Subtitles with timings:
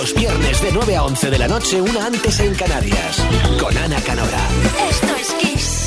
[0.00, 3.20] Los viernes de 9 a 11 de la noche, una antes en Canarias.
[3.60, 4.48] Con Ana Canora.
[4.88, 5.77] Esto es Kiss.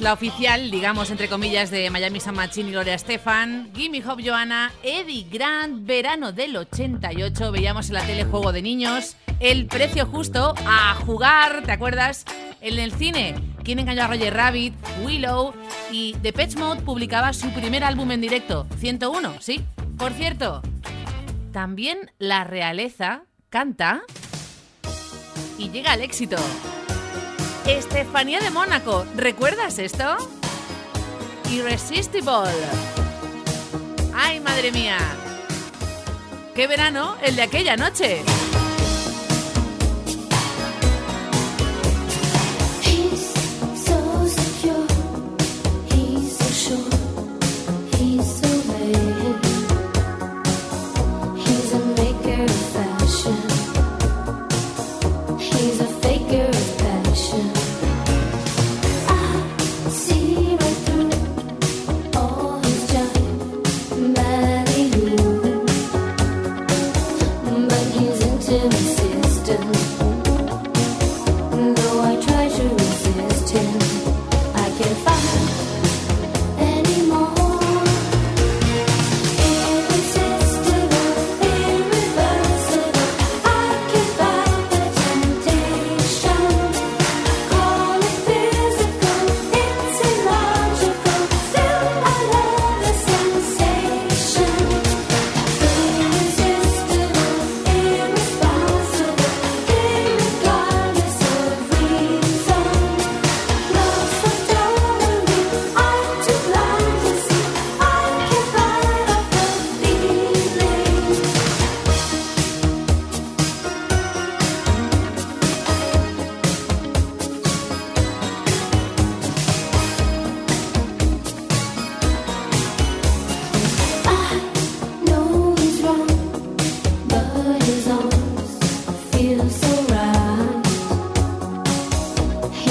[0.00, 4.72] La oficial, digamos, entre comillas, de Miami San Machín y Gloria Estefan, Gimme Hop Joanna,
[4.82, 10.54] Eddie Grant, verano del 88, veíamos en la tele Juego de Niños, El Precio Justo,
[10.66, 12.26] a jugar, ¿te acuerdas?
[12.60, 14.74] En el cine, ¿Quién engañó a Roger Rabbit?
[15.02, 15.54] Willow
[15.90, 19.62] y The Pet Mode publicaba su primer álbum en directo, 101, ¿sí?
[19.96, 20.60] Por cierto,
[21.52, 24.02] también la realeza canta
[25.58, 26.36] y llega al éxito.
[27.66, 30.16] Estefanía de Mónaco, ¿recuerdas esto?
[31.50, 32.50] Irresistible.
[34.14, 34.98] ¡Ay, madre mía!
[36.54, 38.22] ¡Qué verano el de aquella noche!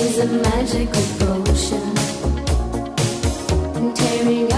[0.00, 1.94] is a magical potion.
[3.94, 4.55] Tearing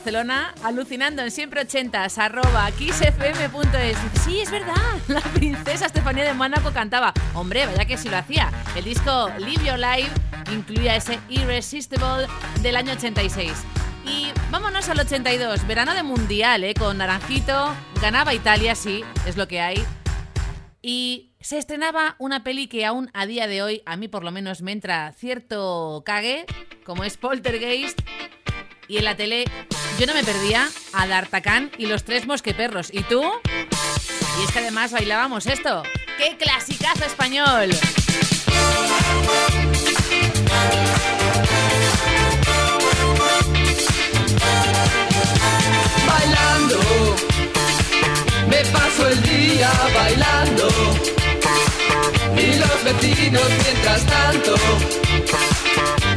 [0.00, 3.98] Barcelona, alucinando en siempre ochentas, arroba kissfm.es.
[4.24, 4.74] Sí, es verdad,
[5.08, 7.12] la princesa Estefanía de Mónaco cantaba.
[7.34, 8.50] Hombre, vaya que sí lo hacía.
[8.74, 10.10] El disco Live Your Life
[10.54, 12.26] incluía ese Irresistible
[12.62, 13.52] del año 86.
[14.06, 16.72] Y vámonos al 82, verano de mundial, ¿eh?
[16.72, 19.84] con Naranjito, ganaba Italia, sí, es lo que hay.
[20.80, 24.32] Y se estrenaba una peli que aún a día de hoy, a mí por lo
[24.32, 26.46] menos me entra cierto cague,
[26.86, 28.00] como es Poltergeist.
[28.90, 29.44] Y en la tele
[30.00, 32.92] yo no me perdía a D'Artacán y los tres mosqueperros.
[32.92, 33.22] ¿Y tú?
[33.22, 35.84] Y es que además bailábamos esto.
[36.18, 37.70] ¡Qué clasicazo español!
[46.08, 46.80] Bailando,
[48.48, 50.68] me paso el día bailando.
[52.36, 54.56] Y los vecinos mientras tanto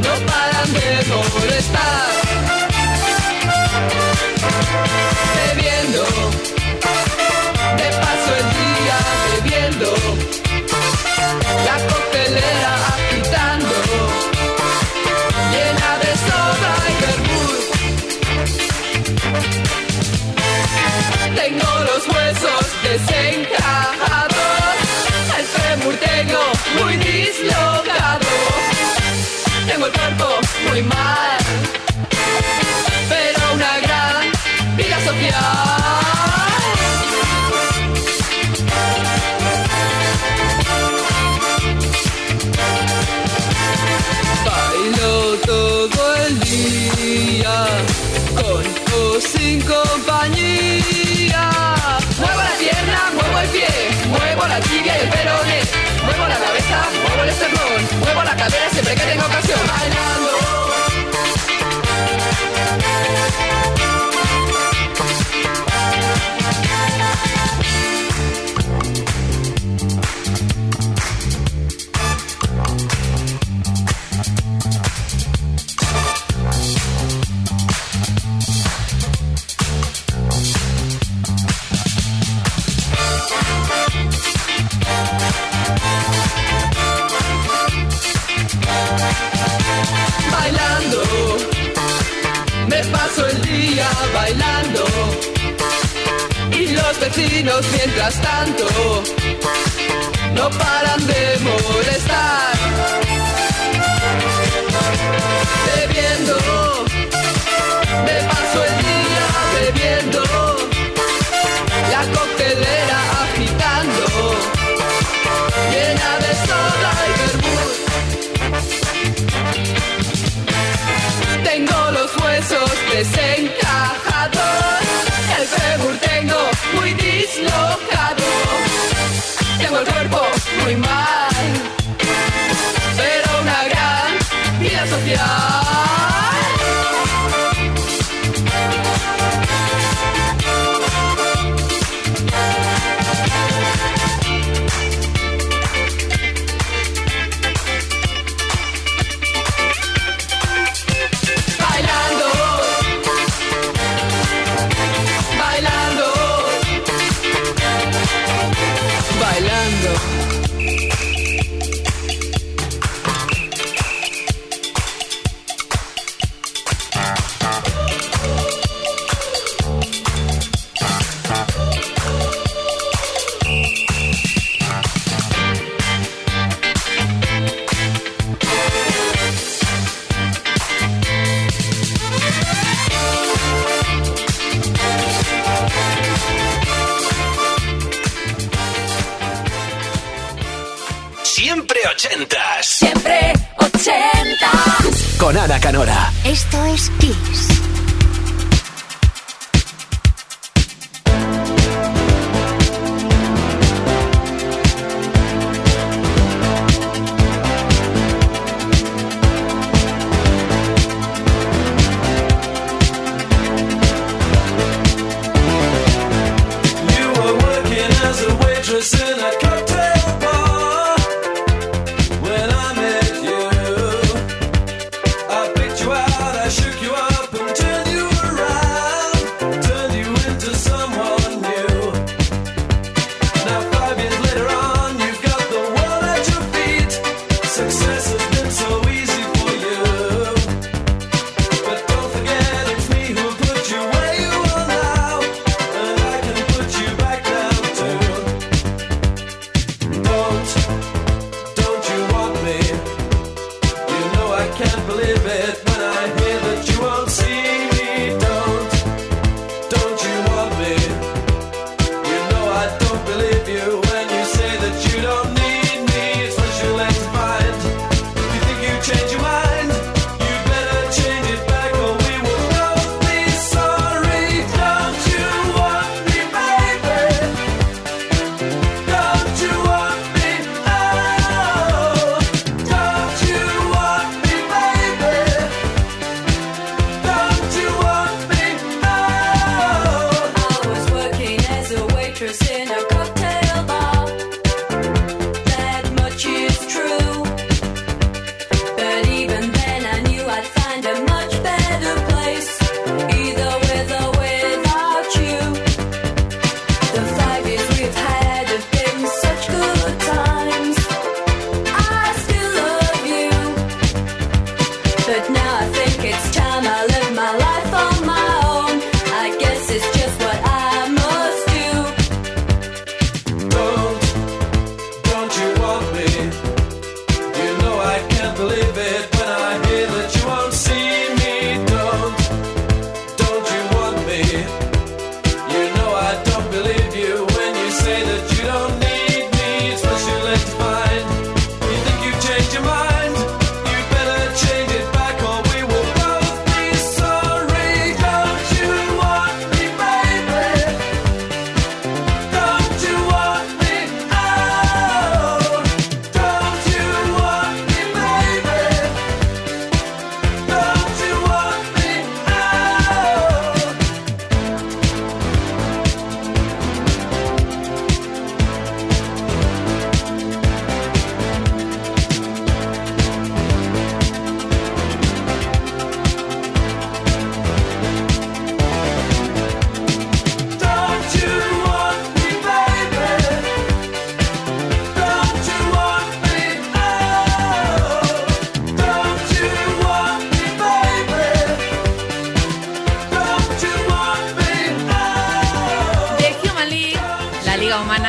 [0.00, 1.04] no paran de
[1.38, 2.21] molestar
[5.34, 6.04] bebiendo,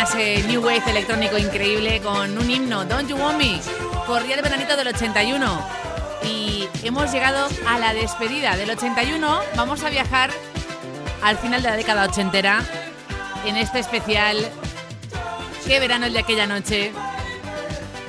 [0.00, 0.14] más
[0.46, 3.60] New Wave electrónico increíble con un himno, Don't You Want Me,
[4.06, 5.62] corría el veranito del 81.
[6.24, 9.40] Y hemos llegado a la despedida del 81.
[9.56, 10.30] Vamos a viajar
[11.22, 12.62] al final de la década ochentera
[13.44, 14.38] en este especial
[15.66, 16.92] Qué verano el de aquella noche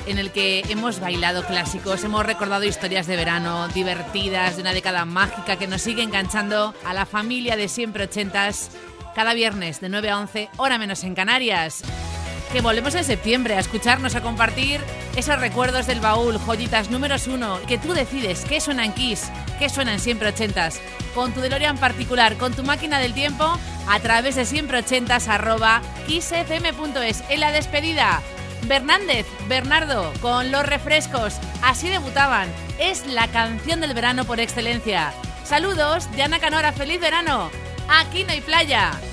[0.06, 5.04] en el que hemos bailado clásicos, hemos recordado historias de verano divertidas de una década
[5.04, 8.70] mágica que nos sigue enganchando a la familia de siempre ochentas
[9.14, 11.82] cada viernes de 9 a 11, hora menos en Canarias.
[12.52, 14.80] Que volvemos en septiembre a escucharnos, a compartir
[15.16, 20.00] esos recuerdos del baúl, joyitas números uno, que tú decides qué suenan Kiss, qué suenan
[20.00, 20.80] siempre ochentas,
[21.14, 25.80] con tu DeLorean particular, con tu máquina del tiempo, a través de siempre ochentas arroba
[26.06, 27.24] kissfm.es.
[27.30, 28.20] En la despedida,
[28.66, 32.48] Bernández, Bernardo, con los refrescos, así debutaban.
[32.78, 35.12] Es la canción del verano por excelencia.
[35.44, 37.50] Saludos, Diana Canora, feliz verano.
[37.94, 39.11] Aquí no hay playa.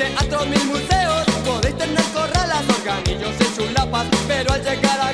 [0.00, 5.12] teatros, mil museos, podéis tener corralas, organillos y chulapas, pero al llegar a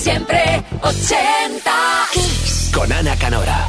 [0.00, 2.06] Siempre ochenta.
[2.72, 3.67] con Ana Canora.